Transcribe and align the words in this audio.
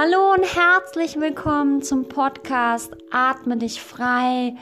Hallo 0.00 0.32
und 0.32 0.44
herzlich 0.44 1.18
willkommen 1.18 1.82
zum 1.82 2.06
Podcast 2.06 2.96
Atme 3.10 3.56
dich 3.56 3.82
frei. 3.82 4.54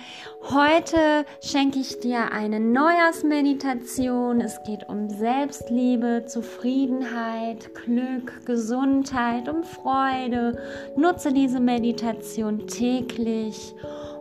Heute 0.49 1.27
schenke 1.43 1.79
ich 1.79 2.01
dir 2.01 2.33
eine 2.33 2.59
Neujahrsmeditation. 2.59 4.41
Es 4.41 4.57
geht 4.67 4.89
um 4.89 5.11
Selbstliebe, 5.11 6.25
Zufriedenheit, 6.27 7.75
Glück, 7.75 8.47
Gesundheit, 8.47 9.51
um 9.51 9.63
Freude. 9.63 10.59
Nutze 10.97 11.35
diese 11.35 11.61
Meditation 11.61 12.67
täglich 12.67 13.75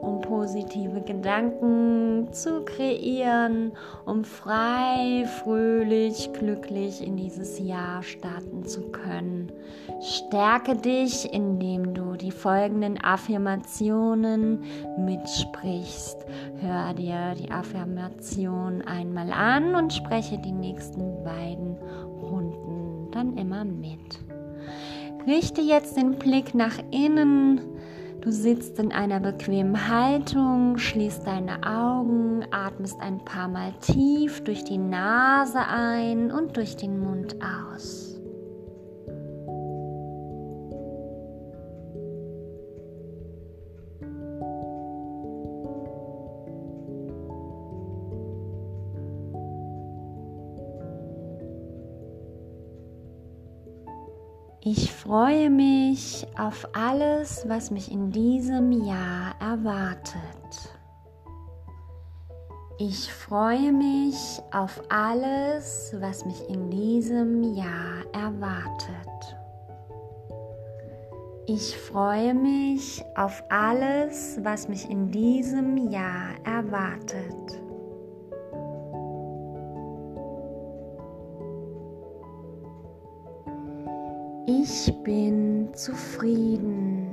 um 0.05 0.21
positive 0.21 1.01
Gedanken 1.01 2.27
zu 2.31 2.63
kreieren, 2.63 3.71
um 4.05 4.23
frei, 4.23 5.25
fröhlich, 5.43 6.31
glücklich 6.33 7.05
in 7.05 7.17
dieses 7.17 7.59
Jahr 7.59 8.03
starten 8.03 8.63
zu 8.65 8.91
können. 8.91 9.51
Stärke 10.01 10.75
dich, 10.75 11.33
indem 11.33 11.93
du 11.93 12.13
die 12.13 12.31
folgenden 12.31 13.03
Affirmationen 13.03 14.63
mitsprichst. 14.97 16.25
Hör 16.59 16.93
dir 16.93 17.33
die 17.39 17.51
Affirmation 17.51 18.81
einmal 18.83 19.31
an 19.31 19.75
und 19.75 19.93
spreche 19.93 20.37
die 20.37 20.51
nächsten 20.51 21.23
beiden 21.23 21.77
Runden 22.21 23.09
dann 23.11 23.37
immer 23.37 23.65
mit. 23.65 24.19
Richte 25.25 25.61
jetzt 25.61 25.97
den 25.97 26.19
Blick 26.19 26.53
nach 26.53 26.77
innen 26.91 27.61
Du 28.21 28.31
sitzt 28.31 28.79
in 28.79 28.91
einer 28.91 29.19
bequemen 29.19 29.87
Haltung, 29.87 30.77
schließt 30.77 31.27
deine 31.27 31.63
Augen, 31.63 32.45
atmest 32.51 32.99
ein 32.99 33.23
paar 33.23 33.47
Mal 33.47 33.71
tief 33.81 34.43
durch 34.43 34.63
die 34.63 34.79
Nase 34.79 35.59
ein 35.59 36.31
und 36.31 36.57
durch 36.57 36.75
den 36.75 36.99
Mund 36.99 37.35
aus. 37.41 38.14
Ich 54.67 54.91
freue 54.91 55.51
mich 55.51 56.25
auf 56.39 56.67
alles, 56.73 57.47
was 57.47 57.69
mich 57.69 57.91
in 57.91 58.09
diesem 58.09 58.71
Jahr 58.71 59.35
erwartet. 59.39 60.17
Ich 62.79 63.13
freue 63.13 63.71
mich 63.71 64.41
auf 64.51 64.81
alles, 64.89 65.95
was 65.99 66.25
mich 66.25 66.49
in 66.49 66.71
diesem 66.71 67.53
Jahr 67.53 68.05
erwartet. 68.11 69.37
Ich 71.45 71.77
freue 71.77 72.33
mich 72.33 73.03
auf 73.15 73.43
alles, 73.49 74.39
was 74.41 74.67
mich 74.67 74.89
in 74.89 75.11
diesem 75.11 75.77
Jahr 75.91 76.29
erwartet. 76.43 77.64
Ich 84.47 84.93
bin 85.03 85.69
zufrieden 85.73 87.09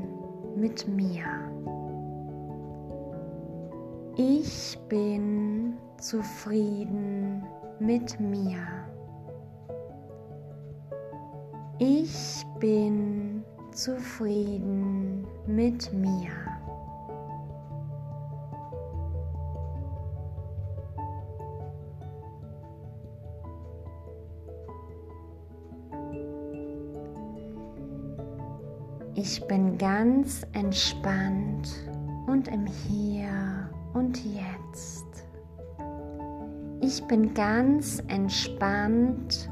mit 0.54 0.86
mir. 0.86 1.24
Ich 4.16 4.78
bin 4.90 5.78
zufrieden 5.98 7.42
mit 7.78 8.20
mir. 8.20 8.58
Ich 11.78 12.44
bin 12.60 13.42
zufrieden 13.72 15.26
mit 15.46 15.90
mir. 15.94 16.51
Ich 29.24 29.40
bin 29.46 29.78
ganz 29.78 30.44
entspannt 30.52 31.68
und 32.26 32.48
im 32.48 32.66
Hier 32.66 33.70
und 33.94 34.18
Jetzt. 34.24 35.06
Ich 36.80 37.00
bin 37.04 37.32
ganz 37.32 38.02
entspannt 38.08 39.48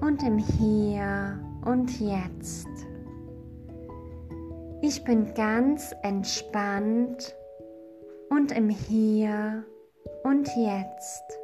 und 0.00 0.22
im 0.22 0.38
Hier 0.38 1.40
und 1.64 1.98
Jetzt. 1.98 2.68
Ich 4.82 5.02
bin 5.02 5.34
ganz 5.34 5.92
entspannt 6.04 7.34
und 8.28 8.52
im 8.52 8.68
Hier 8.68 9.64
und 10.22 10.48
Jetzt. 10.56 11.39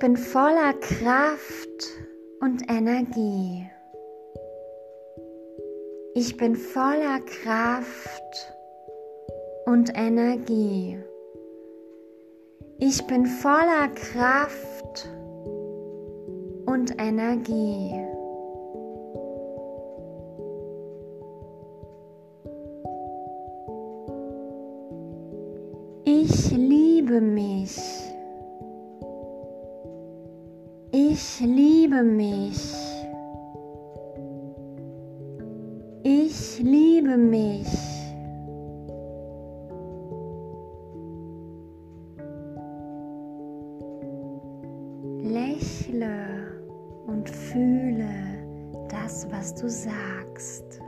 Bin 0.00 0.16
voller 0.16 0.72
Kraft 0.80 1.86
und 2.40 2.62
Energie. 2.70 3.70
Ich 6.14 6.38
bin 6.38 6.56
voller 6.56 7.20
Kraft 7.20 8.54
und 9.66 9.90
Energie. 9.94 10.98
Ich 12.78 13.06
bin 13.06 13.26
voller 13.26 13.88
Kraft 13.88 15.06
und 16.64 16.98
Energie. 16.98 17.92
Ich 26.04 26.50
liebe 26.52 27.20
mich. 27.20 27.99
Ich 31.12 31.40
liebe 31.40 32.04
mich. 32.04 32.72
Ich 36.04 36.60
liebe 36.60 37.16
mich. 37.16 37.66
Lächle 45.24 46.12
und 47.08 47.28
fühle 47.28 48.08
das, 48.88 49.26
was 49.32 49.56
du 49.56 49.68
sagst. 49.68 50.80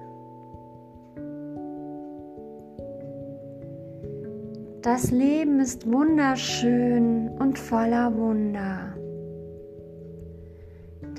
Das 4.83 5.11
Leben 5.11 5.59
ist 5.59 5.91
wunderschön 5.93 7.29
und 7.41 7.59
voller 7.59 8.17
Wunder. 8.17 9.02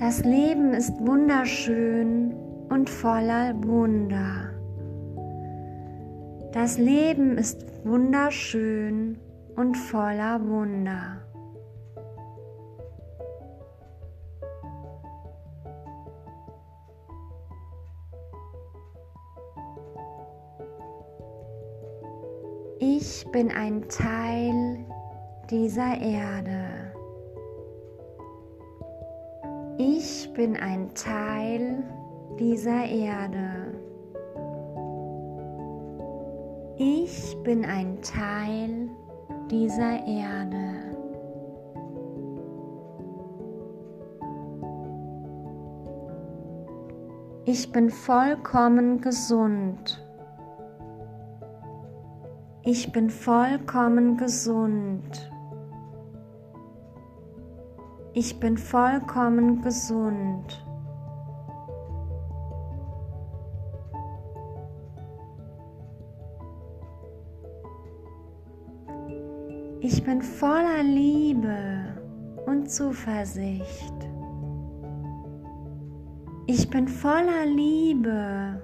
Das 0.06 0.22
Leben 0.22 0.74
ist 0.74 1.00
wunderschön 1.00 2.34
und 2.68 2.90
voller 2.90 3.54
Wunder. 3.64 4.50
Das 6.52 6.76
Leben 6.76 7.38
ist 7.38 7.64
wunderschön 7.86 9.18
und 9.56 9.74
voller 9.74 10.46
Wunder. 10.46 11.22
Ich 22.78 23.24
bin 23.32 23.50
ein 23.50 23.88
Teil 23.88 24.84
dieser 25.48 25.98
Erde. 25.98 26.73
Bin 30.34 30.56
ein 30.56 30.92
Teil 30.94 31.84
dieser 32.40 32.84
Erde. 32.84 33.72
Ich 36.76 37.36
bin 37.44 37.64
ein 37.64 38.02
Teil 38.02 38.88
dieser 39.48 40.04
Erde. 40.04 40.74
Ich 47.44 47.70
bin 47.70 47.90
vollkommen 47.90 49.00
gesund. 49.00 50.04
Ich 52.64 52.90
bin 52.90 53.08
vollkommen 53.08 54.16
gesund. 54.16 55.30
Ich 58.16 58.38
bin 58.38 58.56
vollkommen 58.56 59.60
gesund. 59.60 60.64
Ich 69.80 70.04
bin 70.04 70.22
voller 70.22 70.84
Liebe 70.84 71.56
und 72.46 72.70
Zuversicht. 72.70 74.08
Ich 76.46 76.70
bin 76.70 76.86
voller 76.86 77.46
Liebe 77.46 78.62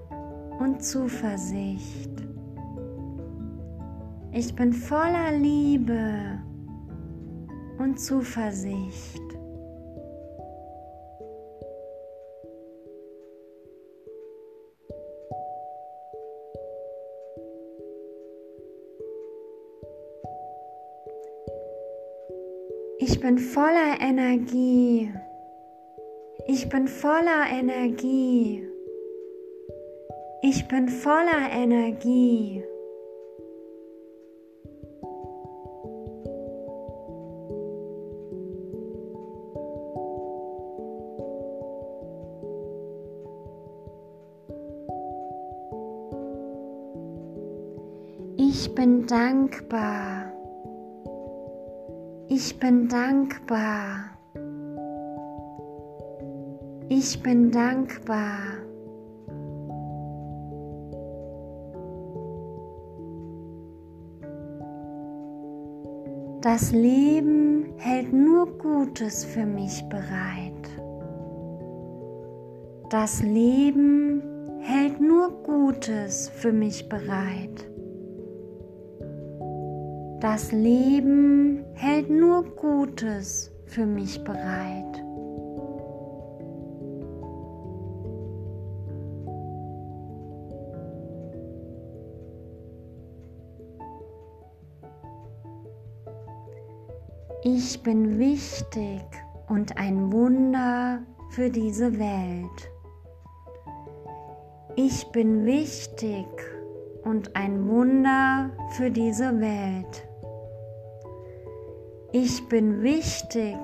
und 0.60 0.80
Zuversicht. 0.80 2.24
Ich 4.30 4.54
bin 4.54 4.72
voller 4.72 5.32
Liebe 5.32 6.38
und 7.78 7.98
Zuversicht. 7.98 9.39
Ich 23.02 23.18
bin 23.18 23.38
voller 23.38 23.98
Energie. 23.98 25.10
Ich 26.46 26.68
bin 26.68 26.86
voller 26.86 27.46
Energie. 27.50 28.62
Ich 30.42 30.68
bin 30.68 30.86
voller 30.86 31.50
Energie. 31.50 32.62
Ich 48.36 48.74
bin 48.74 49.06
dankbar. 49.06 50.19
Ich 52.42 52.58
bin 52.58 52.88
dankbar. 52.88 54.16
Ich 56.88 57.22
bin 57.22 57.50
dankbar. 57.50 58.38
Das 66.40 66.72
Leben 66.72 67.74
hält 67.76 68.10
nur 68.10 68.46
Gutes 68.56 69.22
für 69.22 69.44
mich 69.44 69.86
bereit. 69.90 70.64
Das 72.88 73.22
Leben 73.22 74.22
hält 74.60 74.98
nur 74.98 75.30
Gutes 75.42 76.30
für 76.30 76.52
mich 76.52 76.88
bereit. 76.88 77.69
Das 80.20 80.52
Leben 80.52 81.64
hält 81.72 82.10
nur 82.10 82.44
Gutes 82.54 83.50
für 83.64 83.86
mich 83.86 84.22
bereit. 84.22 85.02
Ich 97.42 97.82
bin 97.82 98.18
wichtig 98.18 99.02
und 99.48 99.78
ein 99.78 100.12
Wunder 100.12 101.00
für 101.30 101.48
diese 101.48 101.98
Welt. 101.98 102.70
Ich 104.76 105.10
bin 105.12 105.46
wichtig 105.46 106.26
und 107.04 107.34
ein 107.34 107.66
Wunder 107.66 108.50
für 108.76 108.90
diese 108.90 109.40
Welt. 109.40 110.09
Ich 112.12 112.48
bin 112.48 112.82
wichtig 112.82 113.56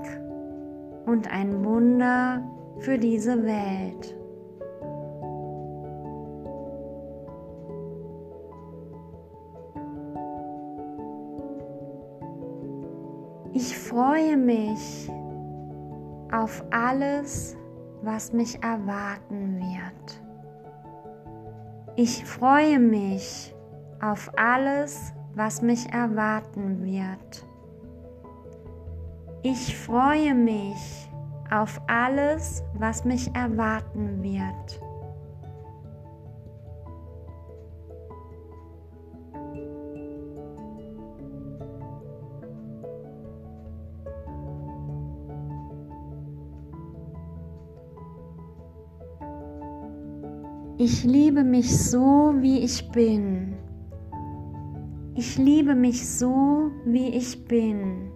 und 1.06 1.28
ein 1.32 1.64
Wunder 1.64 2.48
für 2.78 2.96
diese 2.96 3.42
Welt. 3.44 4.14
Ich 13.52 13.76
freue 13.76 14.36
mich 14.36 15.10
auf 16.30 16.62
alles, 16.70 17.56
was 18.02 18.32
mich 18.32 18.62
erwarten 18.62 19.58
wird. 19.58 20.22
Ich 21.96 22.24
freue 22.24 22.78
mich 22.78 23.54
auf 24.00 24.30
alles, 24.36 25.14
was 25.34 25.62
mich 25.62 25.90
erwarten 25.92 26.84
wird. 26.84 27.45
Ich 29.48 29.76
freue 29.76 30.34
mich 30.34 31.08
auf 31.52 31.80
alles, 31.86 32.64
was 32.74 33.04
mich 33.04 33.32
erwarten 33.32 34.20
wird. 34.20 34.80
Ich 50.76 51.04
liebe 51.04 51.44
mich 51.44 51.78
so, 51.88 52.34
wie 52.40 52.64
ich 52.64 52.90
bin. 52.90 53.54
Ich 55.14 55.38
liebe 55.38 55.76
mich 55.76 56.04
so, 56.08 56.72
wie 56.84 57.10
ich 57.10 57.44
bin. 57.44 58.15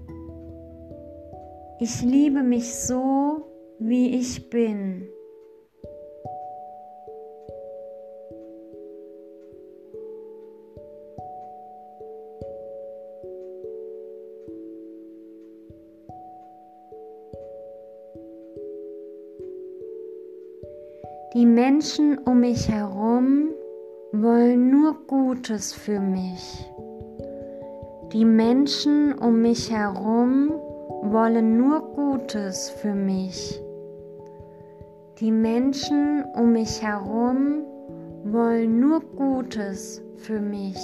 Ich 1.83 2.03
liebe 2.03 2.43
mich 2.43 2.75
so, 2.75 3.43
wie 3.79 4.15
ich 4.19 4.51
bin. 4.51 5.09
Die 21.33 21.47
Menschen 21.47 22.19
um 22.27 22.41
mich 22.41 22.69
herum 22.69 23.55
wollen 24.13 24.71
nur 24.71 25.07
Gutes 25.07 25.73
für 25.73 25.99
mich. 25.99 26.71
Die 28.13 28.27
Menschen 28.27 29.15
um 29.15 29.41
mich 29.41 29.71
herum 29.71 30.60
wollen 31.03 31.57
nur 31.57 31.81
Gutes 31.95 32.71
für 32.71 32.95
mich. 32.95 33.61
Die 35.19 35.33
Menschen 35.33 36.25
um 36.35 36.53
mich 36.53 36.83
herum 36.83 37.65
wollen 38.25 38.81
nur 38.81 39.01
Gutes 39.01 40.03
für 40.17 40.41
mich. 40.41 40.77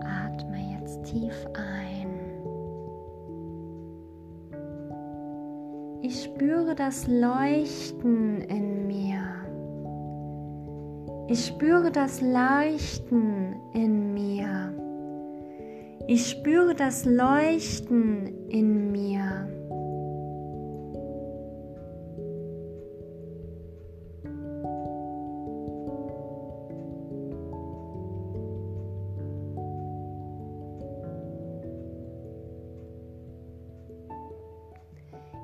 Atme 0.00 0.78
jetzt 0.78 1.04
tief 1.04 1.46
ein. 1.54 2.10
Ich 6.02 6.24
spüre 6.24 6.74
das 6.74 7.06
Leuchten 7.08 8.42
in. 8.42 8.65
Ich 11.28 11.46
spüre 11.46 11.90
das 11.90 12.20
Leuchten 12.20 13.56
in 13.74 14.14
mir. 14.14 14.72
Ich 16.06 16.30
spüre 16.30 16.72
das 16.72 17.04
Leuchten 17.04 18.48
in 18.48 18.92
mir. 18.92 19.48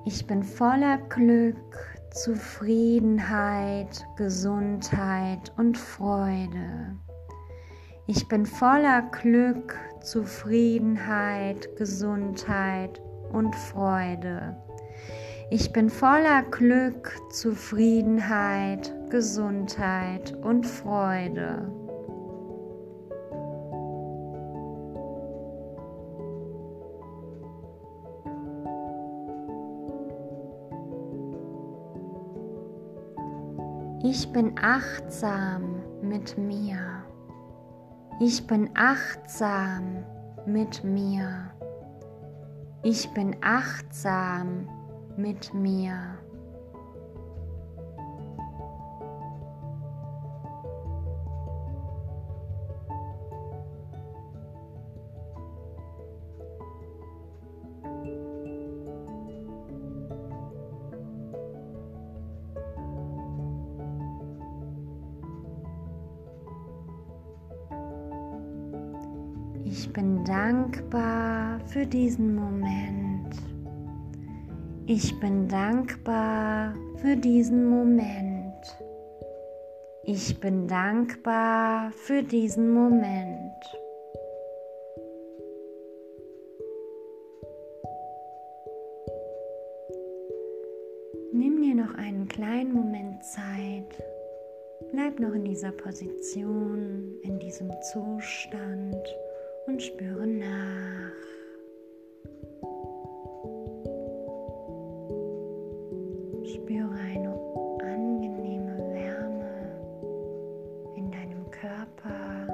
Ich 0.05 0.27
bin 0.27 0.45
voller 0.45 0.99
Glück 1.09 1.57
Zufriedenheit, 2.15 4.07
Gesundheit 4.17 5.51
und 5.57 5.79
Freude. 5.79 6.95
Ich 8.07 8.29
bin 8.29 8.45
voller 8.45 9.01
Glück, 9.11 9.79
Zufriedenheit, 10.03 11.75
Gesundheit 11.77 13.01
und 13.33 13.57
Freude. 13.57 14.57
Ich 15.51 15.73
bin 15.73 15.89
voller 15.89 16.43
Glück, 16.51 17.19
Zufriedenheit, 17.31 18.95
Gesundheit 19.09 20.37
und 20.43 20.67
Freude. 20.67 21.82
Ich 34.05 34.33
bin 34.33 34.59
achtsam 34.61 35.81
mit 36.03 36.37
mir. 36.37 37.05
Ich 38.21 38.45
bin 38.49 38.69
achtsam 38.75 40.05
mit 40.45 40.83
mir. 40.83 41.53
Ich 42.83 43.09
bin 43.15 43.37
achtsam 43.43 44.69
mit 45.17 45.55
mir. 45.55 46.19
Ich 69.93 70.01
bin 70.01 70.25
dankbar 70.25 71.61
für 71.67 71.85
diesen 71.85 72.35
Moment. 72.35 73.37
Ich 74.87 75.21
bin 75.21 75.49
dankbar 75.49 76.75
für 76.97 77.15
diesen 77.15 77.69
Moment. 77.69 78.55
Ich 80.05 80.41
bin 80.41 80.67
dankbar 80.67 81.93
für 81.93 82.23
diesen 82.23 82.73
Moment. 82.73 83.53
Nimm 91.35 91.61
dir 91.61 91.75
noch 91.75 91.95
einen 91.97 92.27
kleinen 92.29 92.73
Moment 92.73 93.23
Zeit. 93.23 94.03
Bleib 94.91 95.21
noch 95.21 95.35
in 95.35 95.45
dieser 95.45 95.73
Position, 95.73 97.15
in 97.25 97.39
diesem 97.39 97.71
Zustand 97.93 98.97
und 99.67 99.83
spüre 99.83 100.27
nach. 100.27 101.13
Spüre 106.45 106.91
eine 106.95 107.31
angenehme 107.83 108.79
Wärme 108.93 109.55
in 110.97 111.11
deinem 111.11 111.51
Körper. 111.51 112.47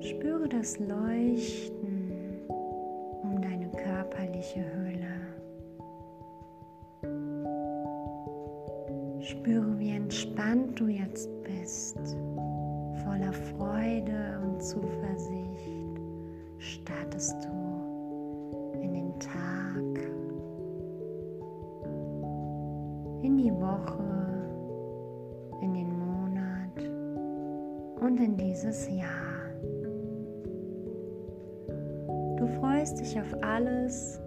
Spüre 0.00 0.48
das 0.48 0.78
Leuchten 0.78 2.12
um 3.22 3.40
deine 3.42 3.68
körperliche 3.70 4.64
Hülle. 4.74 5.00
Spüre, 9.20 9.78
wie 9.78 9.90
entspannt 9.90 10.78
du 10.78 10.86
jetzt 10.86 11.28
bist 11.42 12.16
voller 13.04 13.32
Freude 13.32 14.38
und 14.42 14.62
Zuversicht 14.62 16.00
startest 16.58 17.36
du 17.44 18.72
in 18.80 18.92
den 18.92 19.18
Tag, 19.18 20.10
in 23.22 23.36
die 23.36 23.52
Woche, 23.52 24.02
in 25.62 25.74
den 25.74 25.98
Monat 25.98 26.78
und 28.00 28.18
in 28.20 28.36
dieses 28.36 28.88
Jahr. 28.88 29.30
Du 32.36 32.46
freust 32.60 33.00
dich 33.00 33.18
auf 33.18 33.34
alles, 33.42 34.20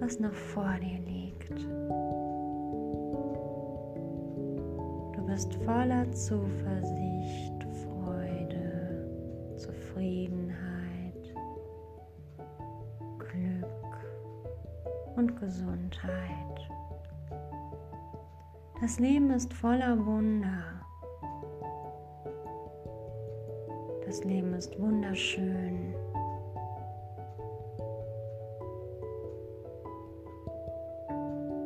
was 0.00 0.18
noch 0.20 0.34
vor 0.34 0.74
dir 0.80 0.98
liegt. 1.06 1.60
Du 5.14 5.26
bist 5.26 5.54
voller 5.64 6.10
Zuversicht 6.12 7.57
Zufriedenheit, 9.98 11.34
Glück 13.18 13.66
und 15.16 15.36
Gesundheit. 15.40 16.70
Das 18.80 19.00
Leben 19.00 19.32
ist 19.32 19.52
voller 19.52 20.06
Wunder. 20.06 20.62
Das 24.06 24.22
Leben 24.22 24.54
ist 24.54 24.78
wunderschön. 24.78 25.92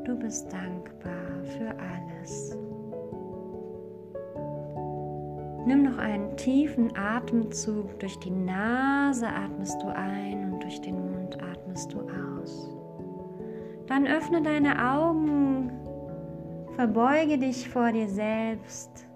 Du 0.07 0.19
bist 0.19 0.51
dankbar 0.51 1.45
für 1.45 1.69
alles. 1.79 2.57
Nimm 5.64 5.85
noch 5.85 5.99
einen 5.99 6.37
tiefen 6.37 6.97
Atemzug. 6.97 7.99
Durch 8.00 8.19
die 8.19 8.31
Nase 8.31 9.28
atmest 9.28 9.81
du 9.83 9.88
ein 9.88 10.52
und 10.52 10.62
durch 10.62 10.81
den 10.81 11.12
Mund 11.12 11.38
atmest 11.42 11.92
du 11.92 12.00
aus. 12.00 12.69
Dann 13.87 14.07
öffne 14.07 14.42
deine 14.42 14.92
Augen, 14.92 15.71
verbeuge 16.75 17.38
dich 17.38 17.69
vor 17.69 17.92
dir 17.92 18.09
selbst 18.09 19.07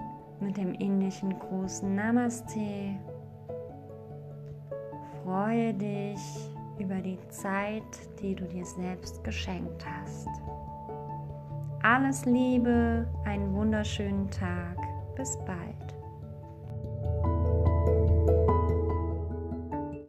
mit 0.41 0.57
dem 0.57 0.75
indischen 0.75 1.37
großen 1.39 1.95
Namaste. 1.95 2.95
Freue 5.25 5.75
dich 5.75 6.21
über 6.79 6.97
die 6.97 7.19
Zeit, 7.29 7.83
die 8.21 8.35
du 8.35 8.45
dir 8.45 8.65
selbst 8.65 9.25
geschenkt 9.25 9.85
hast. 9.85 10.29
Alles 11.83 12.25
Liebe, 12.25 13.07
einen 13.25 13.55
wunderschönen 13.55 14.31
Tag. 14.31 14.77
Bis 15.17 15.39
bald. 15.47 15.76